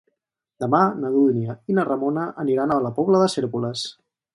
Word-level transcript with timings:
Demà 0.63 0.79
na 1.01 1.11
Dúnia 1.17 1.57
i 1.73 1.77
na 1.81 1.85
Ramona 1.91 2.27
aniran 2.47 2.77
a 2.79 2.83
la 2.89 2.97
Pobla 3.01 3.23
de 3.27 3.33
Cérvoles. 3.39 3.91